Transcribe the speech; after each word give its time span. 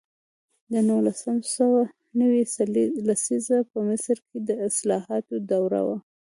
د 0.71 0.73
نولس 0.89 1.17
سوه 1.57 1.81
نوي 2.19 2.43
لسیزه 3.07 3.57
په 3.71 3.77
مصر 3.87 4.17
کې 4.27 4.37
د 4.47 4.49
اصلاحاتو 4.67 5.35
دوره 5.51 5.81
وه. 5.87 5.97